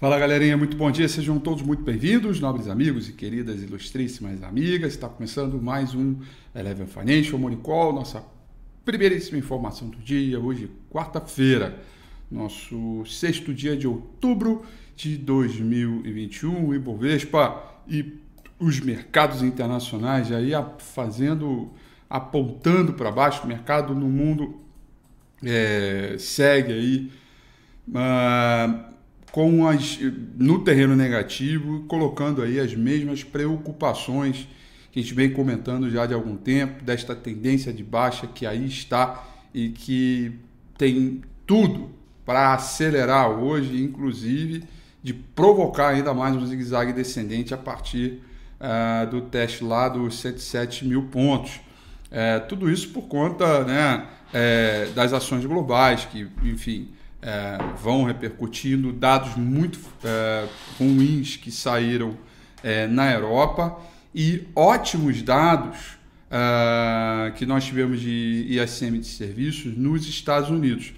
Fala 0.00 0.18
galerinha, 0.18 0.56
muito 0.56 0.78
bom 0.78 0.90
dia, 0.90 1.06
sejam 1.06 1.38
todos 1.38 1.62
muito 1.62 1.82
bem-vindos, 1.82 2.40
nobres 2.40 2.68
amigos 2.68 3.06
e 3.06 3.12
queridas 3.12 3.62
ilustríssimas 3.62 4.42
amigas. 4.42 4.94
Está 4.94 5.10
começando 5.10 5.60
mais 5.60 5.94
um 5.94 6.16
Eleven 6.54 6.86
Financial 6.86 7.38
Morning 7.38 7.58
Call, 7.58 7.92
nossa 7.92 8.24
primeiríssima 8.82 9.36
informação 9.36 9.90
do 9.90 9.98
dia, 9.98 10.40
hoje, 10.40 10.70
quarta-feira, 10.90 11.82
nosso 12.30 13.04
sexto 13.04 13.52
dia 13.52 13.76
de 13.76 13.86
outubro 13.86 14.64
de 14.96 15.18
2021. 15.18 16.72
Ibovespa 16.72 17.62
e 17.86 18.20
os 18.58 18.80
mercados 18.80 19.42
internacionais 19.42 20.32
aí 20.32 20.52
fazendo, 20.78 21.74
apontando 22.08 22.94
para 22.94 23.12
baixo, 23.12 23.44
o 23.44 23.46
mercado 23.46 23.94
no 23.94 24.08
mundo 24.08 24.62
é, 25.44 26.16
segue 26.18 26.72
aí. 26.72 27.12
Uh, 27.86 28.90
com 29.32 29.66
as, 29.66 29.98
no 30.36 30.64
terreno 30.64 30.96
negativo, 30.96 31.84
colocando 31.84 32.42
aí 32.42 32.58
as 32.58 32.74
mesmas 32.74 33.22
preocupações 33.22 34.48
que 34.90 34.98
a 34.98 35.02
gente 35.02 35.14
vem 35.14 35.30
comentando 35.30 35.88
já 35.88 36.04
de 36.04 36.14
algum 36.14 36.36
tempo, 36.36 36.82
desta 36.82 37.14
tendência 37.14 37.72
de 37.72 37.84
baixa 37.84 38.26
que 38.26 38.44
aí 38.44 38.66
está 38.66 39.24
e 39.54 39.68
que 39.68 40.32
tem 40.76 41.22
tudo 41.46 41.90
para 42.24 42.54
acelerar 42.54 43.30
hoje, 43.30 43.82
inclusive 43.82 44.64
de 45.02 45.14
provocar 45.14 45.88
ainda 45.88 46.12
mais 46.12 46.36
um 46.36 46.46
zigue-zague 46.46 46.92
descendente 46.92 47.54
a 47.54 47.56
partir 47.56 48.20
uh, 48.60 49.10
do 49.10 49.22
teste 49.22 49.64
lá 49.64 49.88
dos 49.88 50.20
107 50.20 50.86
mil 50.86 51.04
pontos. 51.04 51.60
Uh, 52.10 52.46
tudo 52.48 52.70
isso 52.70 52.90
por 52.90 53.02
conta 53.02 53.64
né, 53.64 54.06
uh, 54.28 54.92
das 54.92 55.12
ações 55.12 55.44
globais, 55.44 56.04
que, 56.04 56.28
enfim, 56.42 56.90
é, 57.22 57.58
vão 57.82 58.04
repercutindo, 58.04 58.92
dados 58.92 59.36
muito 59.36 59.78
é, 60.02 60.46
ruins 60.78 61.36
que 61.36 61.50
saíram 61.50 62.16
é, 62.62 62.86
na 62.86 63.12
Europa 63.12 63.78
e 64.14 64.46
ótimos 64.56 65.22
dados 65.22 65.98
é, 66.30 67.32
que 67.32 67.44
nós 67.44 67.64
tivemos 67.64 68.00
de 68.00 68.46
ISM 68.48 68.98
de 68.98 69.06
serviços 69.06 69.76
nos 69.76 70.08
Estados 70.08 70.50
Unidos. 70.50 70.92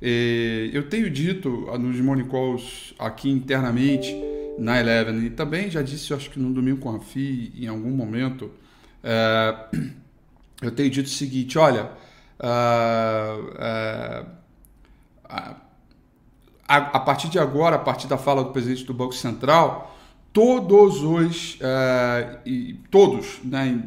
É, 0.00 0.70
eu 0.72 0.88
tenho 0.88 1.08
dito 1.08 1.48
nos 1.78 1.98
morning 2.00 2.28
calls 2.28 2.94
aqui 2.98 3.30
internamente 3.30 4.14
na 4.58 4.78
Eleven 4.78 5.24
e 5.24 5.30
também 5.30 5.70
já 5.70 5.80
disse, 5.80 6.12
acho 6.12 6.30
que 6.30 6.38
no 6.38 6.52
domingo 6.52 6.78
com 6.78 6.94
a 6.94 7.00
FI 7.00 7.52
em 7.56 7.66
algum 7.66 7.90
momento, 7.90 8.50
é, 9.02 9.54
eu 10.60 10.70
tenho 10.70 10.90
dito 10.90 11.06
o 11.06 11.10
seguinte, 11.10 11.56
olha, 11.58 11.90
a, 12.38 14.26
a, 16.76 17.00
partir 17.00 17.28
de 17.28 17.38
agora, 17.38 17.76
a 17.76 17.78
partir 17.78 18.06
da 18.06 18.16
fala 18.16 18.42
do 18.44 18.50
presidente 18.50 18.84
do 18.84 18.94
Banco 18.94 19.14
Central, 19.14 19.96
todos 20.32 21.02
os 21.02 21.58
é, 21.60 22.38
e, 22.46 22.74
todos 22.90 23.40
né, 23.44 23.78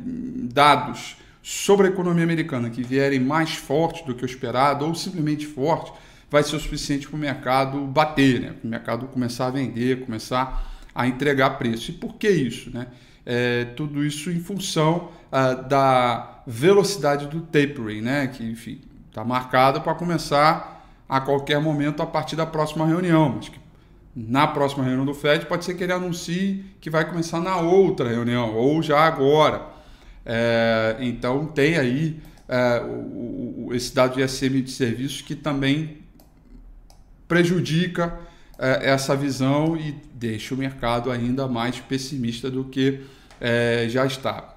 dados 0.54 1.18
sobre 1.42 1.88
a 1.88 1.90
economia 1.90 2.24
americana 2.24 2.70
que 2.70 2.84
vierem 2.84 3.20
mais 3.20 3.56
fortes 3.56 4.06
do 4.06 4.14
que 4.14 4.24
o 4.24 4.26
esperado 4.26 4.86
ou 4.86 4.96
simplesmente 4.96 5.46
forte 5.46 5.92
vai 6.30 6.44
ser 6.44 6.56
o 6.56 6.60
suficiente 6.60 7.08
para 7.08 7.16
o 7.16 7.20
mercado 7.20 7.80
bater, 7.82 8.42
né? 8.42 8.48
para 8.60 8.68
o 8.68 8.70
mercado 8.70 9.08
começar 9.08 9.48
a 9.48 9.52
vender, 9.52 10.06
começar 10.06 10.72
a 10.94 11.08
entregar 11.08 11.52
preço. 11.52 11.92
E 11.92 11.94
por 11.94 12.16
que 12.16 12.30
isso? 12.30 12.72
Né? 12.72 12.88
É, 13.26 13.66
tudo 13.76 14.04
isso 14.04 14.32
em 14.32 14.40
função 14.40 15.12
uh, 15.32 15.68
da 15.68 16.42
velocidade 16.48 17.28
do 17.28 17.42
tapering, 17.42 18.02
né? 18.02 18.28
que 18.28 18.82
está 19.08 19.24
marcada 19.24 19.80
para 19.80 19.94
começar 19.94 20.75
a 21.08 21.22
qualquer 21.22 21.60
momento 21.60 22.02
a 22.02 22.06
partir 22.06 22.36
da 22.36 22.46
próxima 22.46 22.86
reunião. 22.86 23.34
Mas 23.36 23.50
que 23.50 23.60
na 24.16 24.48
próxima 24.48 24.84
reunião 24.84 25.06
do 25.06 25.14
FED 25.14 25.46
pode 25.46 25.66
ser 25.66 25.74
que 25.76 25.84
ele 25.84 25.92
anuncie 25.92 26.64
que 26.80 26.90
vai 26.90 27.08
começar 27.08 27.42
na 27.42 27.58
outra 27.58 28.10
reunião, 28.10 28.56
ou 28.56 28.82
já 28.82 29.02
agora. 29.02 29.68
É, 30.26 30.96
então 31.00 31.46
tem 31.46 31.78
aí 31.78 32.20
é, 32.48 32.82
o, 32.82 33.68
o, 33.68 33.74
esse 33.74 33.94
dado 33.94 34.16
de 34.16 34.28
SM 34.28 34.62
de 34.62 34.72
serviços 34.72 35.22
que 35.22 35.36
também 35.36 35.98
prejudica 37.28 38.18
é, 38.58 38.90
essa 38.92 39.16
visão 39.16 39.76
e 39.76 39.96
deixa 40.14 40.56
o 40.56 40.58
mercado 40.58 41.12
ainda 41.12 41.48
mais 41.48 41.80
pessimista 41.80 42.50
do 42.50 42.64
que 42.64 43.02
é, 43.42 43.88
já 43.90 44.06
está. 44.06 44.56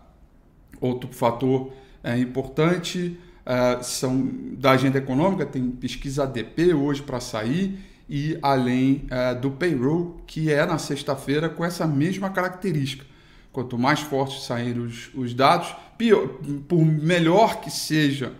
Outro 0.80 1.12
fator 1.12 1.72
é, 2.02 2.16
importante 2.16 3.18
uh, 3.48 3.82
são 3.82 4.28
da 4.52 4.72
agenda 4.72 4.98
econômica, 4.98 5.46
tem 5.46 5.70
pesquisa 5.70 6.24
ADP 6.24 6.74
hoje 6.74 7.02
para 7.02 7.18
sair, 7.18 7.78
e 8.08 8.38
além 8.42 9.06
uh, 9.06 9.40
do 9.40 9.50
payroll, 9.50 10.20
que 10.26 10.52
é 10.52 10.64
na 10.66 10.78
sexta-feira 10.78 11.48
com 11.48 11.64
essa 11.64 11.86
mesma 11.86 12.30
característica. 12.30 13.04
Quanto 13.50 13.78
mais 13.78 14.00
fortes 14.00 14.44
saírem 14.44 14.82
os, 14.82 15.10
os 15.14 15.32
dados, 15.32 15.74
pior, 15.96 16.28
por 16.68 16.84
melhor 16.84 17.60
que 17.60 17.70
seja 17.70 18.32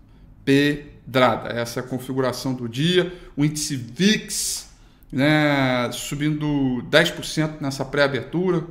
Pedrada, 0.44 1.50
essa 1.50 1.80
é 1.80 1.84
a 1.84 1.86
configuração 1.86 2.56
do 2.56 2.68
dia. 2.68 3.14
O 3.38 3.46
índice 3.46 3.76
VIX 3.76 4.72
né, 5.12 5.88
subindo 5.92 6.82
10% 6.90 7.62
nessa 7.62 7.86
pré-abertura 7.86 8.66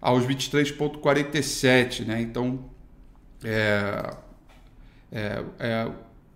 aos 0.00 0.24
23,47. 0.24 2.04
Né? 2.04 2.20
Então, 2.20 2.60
é, 3.42 4.14
é, 5.10 5.42
é, 5.58 5.88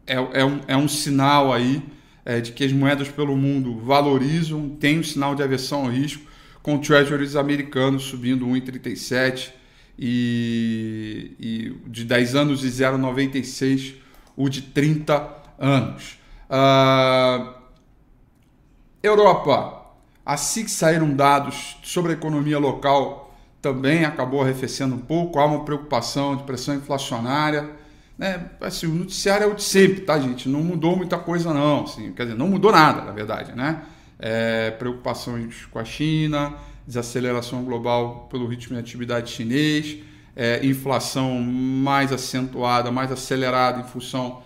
é, 0.07 0.45
um, 0.45 0.61
é 0.67 0.77
um 0.77 0.89
sinal 0.89 1.53
aí 1.53 1.81
é, 2.25 2.41
de 2.41 2.53
que 2.53 2.65
as 2.65 2.73
moedas 2.73 3.09
pelo 3.09 3.37
mundo 3.37 3.79
valorizam, 3.81 4.69
tem 4.69 4.99
um 4.99 5.03
sinal 5.03 5.35
de 5.35 5.43
aversão 5.43 5.85
ao 5.85 5.91
risco, 5.91 6.23
com 6.63 6.79
treasuries 6.79 7.37
americanos 7.37 8.05
subindo 8.05 8.47
1,37 8.47 9.51
e, 9.99 11.33
e 11.39 11.89
de 11.89 12.05
10 12.05 12.35
anos 12.35 12.65
e 12.65 12.69
0,96 12.69 13.95
o 14.37 14.49
de 14.49 14.63
30 14.63 15.29
anos. 15.59 16.19
Uh, 16.49 17.55
Europa, 19.03 19.87
assim 20.25 20.65
que 20.65 20.71
saíram 20.71 21.15
dados 21.15 21.77
sobre 21.83 22.13
a 22.13 22.15
economia 22.15 22.59
local, 22.59 23.35
também 23.61 24.05
acabou 24.05 24.43
arrefecendo 24.43 24.95
um 24.95 25.01
pouco. 25.01 25.39
Há 25.39 25.45
uma 25.45 25.65
preocupação 25.65 26.37
de 26.37 26.45
pressão 26.45 26.75
inflacionária. 26.75 27.71
Né? 28.21 28.51
Assim, 28.61 28.87
o 28.87 28.95
noticiário 28.95 29.45
é 29.45 29.47
o 29.47 29.55
de 29.55 29.63
sempre, 29.63 30.03
tá, 30.03 30.21
gente? 30.21 30.47
Não 30.47 30.63
mudou 30.63 30.95
muita 30.95 31.17
coisa, 31.17 31.55
não. 31.55 31.85
Assim, 31.85 32.13
quer 32.13 32.25
dizer, 32.25 32.37
não 32.37 32.49
mudou 32.49 32.71
nada, 32.71 33.01
na 33.01 33.13
verdade, 33.13 33.57
né? 33.57 33.81
É, 34.19 34.73
preocupações 34.73 35.65
com 35.71 35.79
a 35.79 35.85
China, 35.87 36.53
desaceleração 36.87 37.65
global 37.65 38.29
pelo 38.31 38.47
ritmo 38.47 38.75
de 38.75 38.81
atividade 38.81 39.31
chinês, 39.31 40.01
é, 40.37 40.61
inflação 40.67 41.41
mais 41.41 42.13
acentuada, 42.13 42.91
mais 42.91 43.11
acelerada 43.11 43.81
em 43.81 43.85
função 43.85 44.43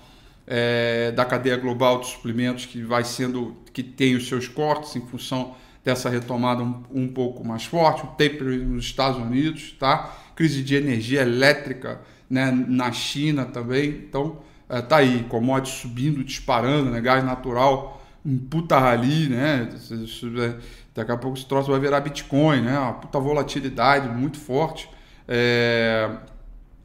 é, 0.47 1.11
da 1.11 1.25
cadeia 1.25 1.57
global 1.57 1.99
de 1.99 2.07
suplementos 2.07 2.67
que 2.67 2.81
vai 2.81 3.03
sendo, 3.03 3.57
que 3.73 3.83
tem 3.83 4.15
os 4.15 4.29
seus 4.29 4.47
cortes 4.47 4.95
em 4.95 5.05
função 5.05 5.57
dessa 5.85 6.09
retomada 6.09 6.63
um, 6.63 6.81
um 6.93 7.09
pouco 7.09 7.45
mais 7.45 7.65
forte, 7.65 8.05
o 8.05 8.07
tapering 8.07 8.67
nos 8.67 8.85
Estados 8.85 9.21
Unidos, 9.21 9.75
tá? 9.81 10.17
Crise 10.37 10.63
de 10.63 10.77
energia 10.77 11.23
elétrica 11.23 12.01
né, 12.29 12.51
na 12.51 12.91
China 12.93 13.45
também, 13.45 13.89
então 13.91 14.39
é, 14.69 14.81
tá 14.81 14.97
aí, 14.97 15.25
commodities 15.29 15.81
subindo, 15.81 16.25
disparando, 16.25 16.91
né, 16.91 17.01
gás 17.01 17.25
natural, 17.25 18.03
um 18.25 18.39
puta 18.39 18.79
rali, 18.79 19.29
né? 19.29 19.69
É, 19.69 20.55
daqui 20.95 21.13
a 21.13 21.17
pouco 21.17 21.37
esse 21.37 21.47
troço 21.47 21.71
vai 21.71 21.79
virar 21.79 22.01
Bitcoin, 22.01 22.63
né? 22.63 22.79
Uma 22.79 22.95
puta 22.95 23.21
volatilidade 23.21 24.09
muito 24.09 24.39
forte. 24.39 24.89
É, 25.29 26.11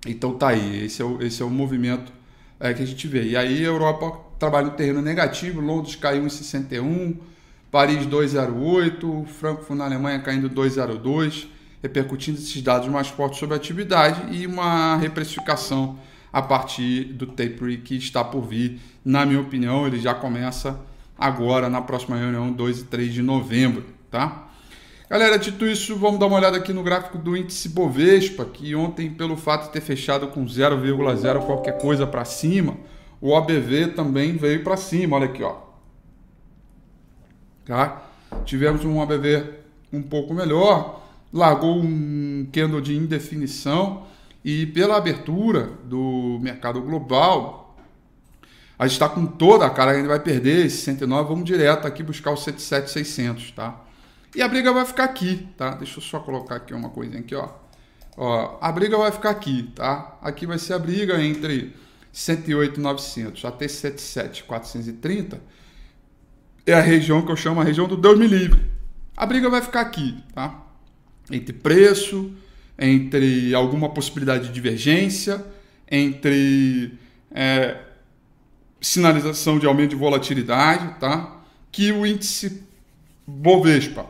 então 0.05 0.33
tá 0.33 0.49
aí, 0.49 0.83
esse 0.83 1.01
é 1.01 1.05
o, 1.05 1.21
esse 1.21 1.41
é 1.41 1.45
o 1.45 1.49
movimento 1.49 2.11
é, 2.59 2.73
que 2.73 2.83
a 2.83 2.85
gente 2.85 3.07
vê. 3.07 3.23
E 3.23 3.37
aí 3.37 3.63
a 3.63 3.67
Europa 3.67 4.19
trabalha 4.37 4.67
no 4.67 4.73
terreno 4.73 5.01
negativo, 5.01 5.61
Londres 5.61 5.95
caiu 5.95 6.25
em 6.25 6.29
61, 6.29 7.17
Paris 7.71 8.05
2,08, 8.05 9.25
Frankfurt 9.25 9.77
na 9.77 9.85
Alemanha 9.85 10.19
caindo 10.19 10.49
2,02, 10.49 11.47
repercutindo 11.81 12.37
esses 12.37 12.61
dados 12.61 12.87
mais 12.87 13.07
fortes 13.07 13.39
sobre 13.39 13.55
a 13.55 13.57
atividade 13.57 14.35
e 14.35 14.45
uma 14.45 14.97
reprecificação 14.97 15.97
a 16.31 16.41
partir 16.41 17.05
do 17.05 17.25
taper 17.25 17.81
que 17.81 17.95
está 17.95 18.23
por 18.23 18.41
vir. 18.41 18.79
Na 19.03 19.25
minha 19.25 19.41
opinião, 19.41 19.87
ele 19.87 19.99
já 19.99 20.13
começa 20.13 20.79
agora 21.17 21.69
na 21.69 21.81
próxima 21.81 22.17
reunião 22.17 22.51
2 22.51 22.81
e 22.81 22.83
3 22.85 23.13
de 23.13 23.21
novembro, 23.21 23.85
tá? 24.09 24.47
Galera, 25.09 25.39
dito 25.39 25.65
isso, 25.65 25.95
vamos 25.95 26.19
dar 26.19 26.27
uma 26.27 26.37
olhada 26.37 26.57
aqui 26.57 26.71
no 26.71 26.83
gráfico 26.83 27.17
do 27.17 27.35
índice 27.35 27.67
Bovespa, 27.69 28.45
que 28.45 28.75
ontem, 28.75 29.09
pelo 29.09 29.35
fato 29.35 29.65
de 29.65 29.71
ter 29.71 29.81
fechado 29.81 30.27
com 30.27 30.45
0,0 30.45 31.45
qualquer 31.47 31.79
coisa 31.79 32.05
para 32.05 32.23
cima, 32.23 32.77
o 33.19 33.31
OBV 33.31 33.87
também 33.95 34.37
veio 34.37 34.63
para 34.63 34.77
cima, 34.77 35.15
olha 35.15 35.25
aqui, 35.25 35.41
ó. 35.41 35.55
Tá? 37.65 38.03
Tivemos 38.45 38.85
um 38.85 38.99
OBV 38.99 39.45
um 39.91 40.03
pouco 40.03 40.31
melhor, 40.31 41.01
largou 41.31 41.79
um 41.79 42.47
candle 42.51 42.81
de 42.81 42.95
indefinição 42.95 44.07
e 44.43 44.65
pela 44.67 44.97
abertura 44.97 45.71
do 45.83 46.39
mercado 46.41 46.81
global, 46.81 47.77
a 48.77 48.87
gente 48.87 48.93
está 48.93 49.09
com 49.09 49.25
toda 49.25 49.65
a 49.65 49.69
cara, 49.69 49.91
a 49.91 49.95
gente 49.95 50.07
vai 50.07 50.19
perder 50.19 50.65
esse 50.65 50.77
109, 50.77 51.27
vamos 51.27 51.45
direto 51.45 51.85
aqui 51.85 52.01
buscar 52.01 52.31
o 52.31 52.37
77,600, 52.37 53.51
tá? 53.51 53.83
E 54.35 54.41
a 54.41 54.47
briga 54.47 54.71
vai 54.71 54.85
ficar 54.85 55.03
aqui, 55.03 55.47
tá? 55.57 55.71
Deixa 55.71 55.97
eu 55.97 56.03
só 56.03 56.19
colocar 56.19 56.55
aqui 56.55 56.73
uma 56.73 56.89
coisinha 56.89 57.19
aqui, 57.19 57.35
ó. 57.35 57.49
Ó, 58.15 58.57
a 58.61 58.71
briga 58.71 58.97
vai 58.97 59.11
ficar 59.11 59.31
aqui, 59.31 59.63
tá? 59.75 60.17
Aqui 60.21 60.45
vai 60.45 60.57
ser 60.57 60.73
a 60.73 60.79
briga 60.79 61.21
entre 61.21 61.75
108,900 62.11 63.43
até 63.45 63.67
77,430. 63.67 65.41
É 66.65 66.73
a 66.73 66.81
região 66.81 67.21
que 67.21 67.31
eu 67.31 67.35
chamo 67.35 67.59
a 67.59 67.63
região 67.63 67.87
do 67.87 67.97
Deus 67.97 68.17
me 68.17 68.27
livre. 68.27 68.69
A 69.17 69.25
briga 69.25 69.49
vai 69.49 69.61
ficar 69.61 69.81
aqui, 69.81 70.23
tá? 70.33 70.68
Entre 71.31 71.53
preço, 71.53 72.31
entre 72.77 73.53
alguma 73.53 73.89
possibilidade 73.89 74.47
de 74.47 74.53
divergência, 74.53 75.45
entre 75.89 76.93
é, 77.31 77.77
sinalização 78.81 79.59
de 79.59 79.65
aumento 79.65 79.91
de 79.91 79.95
volatilidade, 79.95 80.99
tá? 80.99 81.41
Que 81.71 81.91
o 81.91 82.05
índice 82.05 82.63
Bovespa 83.27 84.05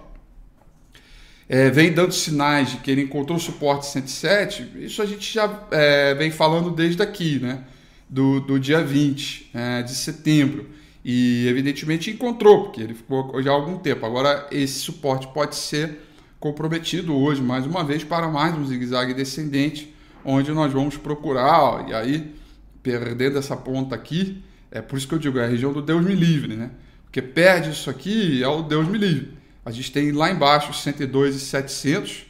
é, 1.47 1.71
vem 1.71 1.91
dando 1.91 2.13
sinais 2.13 2.71
de 2.71 2.77
que 2.77 2.91
ele 2.91 3.01
encontrou 3.01 3.39
suporte 3.39 3.87
107, 3.87 4.71
isso 4.77 5.01
a 5.01 5.05
gente 5.05 5.33
já 5.33 5.67
é, 5.71 6.13
vem 6.13 6.29
falando 6.29 6.69
desde 6.69 7.01
aqui, 7.01 7.39
né? 7.39 7.63
Do, 8.07 8.39
do 8.39 8.59
dia 8.59 8.83
20 8.83 9.51
é, 9.53 9.81
de 9.81 9.93
setembro. 9.93 10.69
E 11.03 11.47
evidentemente 11.47 12.11
encontrou, 12.11 12.65
porque 12.65 12.81
ele 12.81 12.93
ficou 12.93 13.41
já 13.41 13.51
há 13.51 13.53
algum 13.53 13.77
tempo. 13.77 14.05
Agora, 14.05 14.47
esse 14.51 14.79
suporte 14.79 15.27
pode 15.27 15.55
ser 15.55 15.97
comprometido 16.39 17.15
hoje, 17.15 17.41
mais 17.41 17.65
uma 17.65 17.83
vez, 17.83 18.03
para 18.03 18.29
mais 18.29 18.55
um 18.55 18.65
zigue-zague 18.65 19.13
descendente, 19.13 19.93
onde 20.23 20.51
nós 20.51 20.71
vamos 20.71 20.95
procurar, 20.97 21.61
ó, 21.61 21.85
e 21.87 21.93
aí, 21.93 22.33
perdendo 22.81 23.37
essa 23.37 23.57
ponta 23.57 23.93
aqui, 23.95 24.41
é 24.71 24.81
por 24.81 24.97
isso 24.97 25.07
que 25.07 25.15
eu 25.15 25.19
digo, 25.19 25.37
é 25.37 25.45
a 25.45 25.47
região 25.47 25.73
do 25.73 25.81
Deus 25.81 26.05
me 26.05 26.15
livre, 26.15 26.55
né? 26.55 26.71
Porque 27.03 27.21
perde 27.21 27.71
isso 27.71 27.89
aqui, 27.89 28.41
é 28.43 28.47
o 28.47 28.61
Deus 28.61 28.87
me 28.87 28.97
livre. 28.97 29.37
A 29.65 29.71
gente 29.71 29.91
tem 29.91 30.11
lá 30.11 30.31
embaixo 30.31 30.73
102,700, 30.73 32.25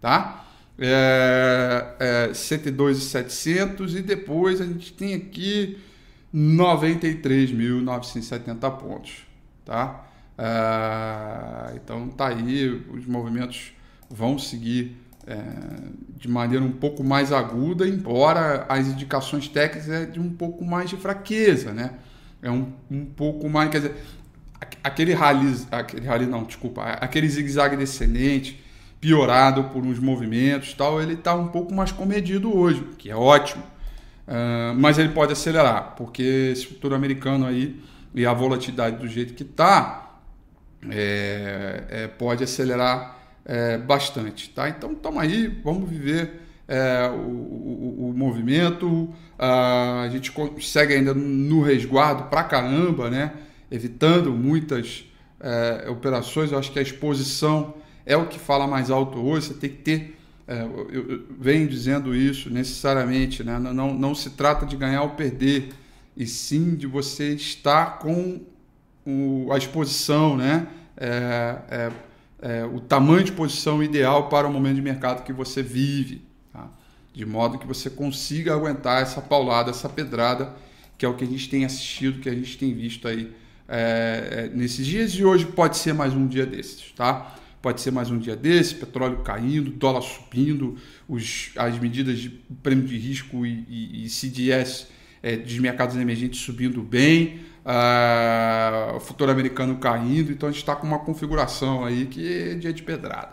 tá? 0.00 0.44
É, 0.78 2.28
é, 2.30 2.34
102,700 2.34 3.94
e 3.94 4.02
depois 4.02 4.60
a 4.60 4.64
gente 4.64 4.92
tem 4.92 5.14
aqui 5.14 5.78
93.970 6.34 8.78
pontos, 8.78 9.26
tá? 9.64 10.11
É, 10.42 11.76
então 11.76 12.08
tá 12.08 12.26
aí, 12.28 12.68
os 12.92 13.06
movimentos 13.06 13.72
vão 14.10 14.36
seguir 14.40 14.96
é, 15.24 15.38
de 16.16 16.28
maneira 16.28 16.64
um 16.64 16.72
pouco 16.72 17.04
mais 17.04 17.32
aguda, 17.32 17.86
embora 17.86 18.66
as 18.68 18.88
indicações 18.88 19.46
técnicas 19.46 19.88
é 19.88 20.04
de 20.04 20.18
um 20.18 20.30
pouco 20.30 20.64
mais 20.64 20.90
de 20.90 20.96
fraqueza, 20.96 21.72
né? 21.72 21.92
É 22.42 22.50
um, 22.50 22.72
um 22.90 23.04
pouco 23.04 23.48
mais, 23.48 23.70
quer 23.70 23.78
dizer, 23.78 23.94
aquele 24.82 25.14
rally, 25.14 25.64
aquele 25.70 26.06
rally 26.06 26.26
não, 26.26 26.42
desculpa, 26.42 26.82
aquele 26.82 27.28
zigue-zague 27.28 27.76
descendente, 27.76 28.60
piorado 29.00 29.64
por 29.64 29.84
uns 29.84 30.00
movimentos 30.00 30.74
tal, 30.74 31.00
ele 31.00 31.14
está 31.14 31.36
um 31.36 31.48
pouco 31.48 31.72
mais 31.72 31.92
comedido 31.92 32.56
hoje, 32.56 32.84
que 32.98 33.08
é 33.08 33.14
ótimo. 33.16 33.62
Uh, 34.26 34.74
mas 34.76 34.98
ele 34.98 35.10
pode 35.10 35.32
acelerar, 35.32 35.94
porque 35.96 36.50
esse 36.52 36.66
futuro 36.66 36.94
americano 36.96 37.46
aí 37.46 37.80
e 38.14 38.26
a 38.26 38.32
volatilidade 38.32 38.96
do 38.96 39.06
jeito 39.08 39.34
que 39.34 39.42
está 39.42 40.01
é, 40.90 41.84
é, 41.88 42.08
pode 42.08 42.42
acelerar 42.42 43.18
é, 43.44 43.78
bastante. 43.78 44.50
Tá? 44.50 44.68
Então 44.68 44.92
estamos 44.92 45.20
aí, 45.22 45.46
vamos 45.62 45.88
viver 45.88 46.40
é, 46.66 47.08
o, 47.08 47.14
o, 47.14 48.08
o, 48.10 48.14
movimento. 48.16 48.86
Uh, 48.86 50.04
a 50.04 50.08
gente 50.10 50.32
segue 50.60 50.94
ainda 50.94 51.12
no 51.12 51.62
resguardo 51.62 52.24
pra 52.24 52.44
caramba, 52.44 53.10
né? 53.10 53.32
evitando 53.70 54.32
muitas 54.32 55.04
é, 55.40 55.88
operações. 55.88 56.52
Eu 56.52 56.58
acho 56.58 56.70
que 56.70 56.78
a 56.78 56.82
exposição 56.82 57.74
é 58.04 58.16
o 58.16 58.26
que 58.26 58.38
fala 58.38 58.66
mais 58.66 58.90
alto 58.90 59.18
hoje. 59.18 59.48
Você 59.48 59.54
tem 59.54 59.70
que 59.70 59.76
ter, 59.76 60.18
eu, 60.46 60.90
eu, 60.90 61.26
venho 61.38 61.66
dizendo 61.66 62.14
isso 62.14 62.50
necessariamente, 62.50 63.42
né? 63.42 63.58
não, 63.58 63.72
não, 63.72 63.94
não 63.94 64.14
se 64.14 64.30
trata 64.30 64.66
de 64.66 64.76
ganhar 64.76 65.02
ou 65.02 65.10
perder, 65.10 65.70
e 66.14 66.26
sim 66.26 66.74
de 66.74 66.86
você 66.86 67.32
estar 67.34 67.98
com 67.98 68.42
o, 69.06 69.52
a 69.52 69.58
exposição, 69.58 70.36
né? 70.36 70.66
É, 70.96 71.58
é, 71.70 71.92
é, 72.42 72.64
o 72.64 72.80
tamanho 72.80 73.24
de 73.24 73.32
posição 73.32 73.82
ideal 73.82 74.28
para 74.28 74.46
o 74.46 74.52
momento 74.52 74.76
de 74.76 74.82
mercado 74.82 75.24
que 75.24 75.32
você 75.32 75.62
vive, 75.62 76.22
tá? 76.52 76.68
de 77.14 77.24
modo 77.24 77.58
que 77.58 77.66
você 77.66 77.88
consiga 77.88 78.52
aguentar 78.52 79.02
essa 79.02 79.20
paulada, 79.20 79.70
essa 79.70 79.88
pedrada, 79.88 80.54
que 80.98 81.06
é 81.06 81.08
o 81.08 81.14
que 81.14 81.24
a 81.24 81.26
gente 81.26 81.48
tem 81.48 81.64
assistido, 81.64 82.20
que 82.20 82.28
a 82.28 82.34
gente 82.34 82.58
tem 82.58 82.74
visto 82.74 83.06
aí 83.08 83.32
é, 83.68 84.48
é, 84.52 84.56
nesses 84.56 84.86
dias 84.86 85.12
e 85.12 85.24
hoje 85.24 85.46
pode 85.46 85.76
ser 85.76 85.94
mais 85.94 86.12
um 86.14 86.26
dia 86.26 86.44
desses, 86.44 86.92
tá? 86.92 87.36
Pode 87.62 87.80
ser 87.80 87.92
mais 87.92 88.10
um 88.10 88.18
dia 88.18 88.34
desses, 88.34 88.72
petróleo 88.72 89.18
caindo, 89.18 89.70
dólar 89.70 90.02
subindo, 90.02 90.76
os, 91.08 91.52
as 91.56 91.78
medidas 91.78 92.18
de 92.18 92.28
prêmio 92.28 92.86
de 92.86 92.98
risco 92.98 93.46
e, 93.46 93.64
e, 93.68 94.04
e 94.04 94.10
CDS 94.10 94.88
é, 95.22 95.36
dos 95.36 95.58
mercados 95.58 95.96
emergentes 95.96 96.40
subindo 96.40 96.82
bem, 96.82 97.40
uh, 97.64 98.96
o 98.96 99.00
futuro 99.00 99.30
americano 99.30 99.76
caindo, 99.76 100.32
então 100.32 100.48
a 100.48 100.52
gente 100.52 100.60
está 100.60 100.74
com 100.74 100.86
uma 100.86 100.98
configuração 100.98 101.84
aí 101.84 102.06
que 102.06 102.50
é 102.50 102.54
dia 102.54 102.72
de 102.72 102.82
pedrada. 102.82 103.30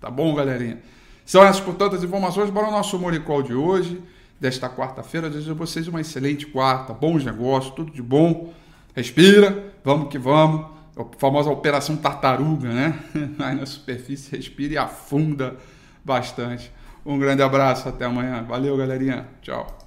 Tá 0.00 0.10
bom, 0.10 0.34
galerinha? 0.34 0.78
São 1.24 1.44
essas, 1.44 1.60
portanto, 1.60 1.96
as 1.96 2.04
informações 2.04 2.50
para 2.50 2.68
o 2.68 2.70
nosso 2.70 2.98
Moricol 2.98 3.42
de 3.42 3.52
hoje, 3.52 4.00
desta 4.40 4.68
quarta-feira. 4.68 5.28
Desejo 5.28 5.52
a 5.52 5.54
vocês 5.54 5.88
uma 5.88 6.00
excelente 6.00 6.46
quarta, 6.46 6.92
bons 6.92 7.24
negócios, 7.24 7.74
tudo 7.74 7.90
de 7.90 8.02
bom 8.02 8.52
respira, 8.96 9.72
vamos 9.84 10.08
que 10.08 10.18
vamos. 10.18 10.74
A 10.96 11.04
famosa 11.18 11.50
operação 11.50 11.94
tartaruga, 11.94 12.72
né? 12.72 12.98
Aí 13.38 13.54
na 13.54 13.66
superfície, 13.66 14.34
respira 14.34 14.72
e 14.72 14.78
afunda 14.78 15.56
bastante. 16.02 16.72
Um 17.04 17.18
grande 17.18 17.42
abraço, 17.42 17.86
até 17.86 18.06
amanhã. 18.06 18.42
Valeu, 18.42 18.76
galerinha. 18.78 19.28
Tchau. 19.42 19.85